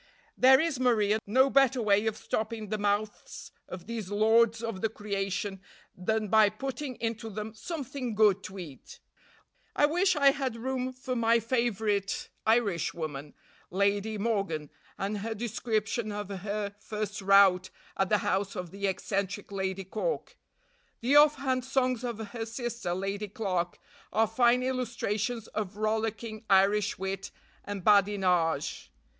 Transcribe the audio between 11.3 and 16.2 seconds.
favorite Irishwoman, Lady Morgan, and her description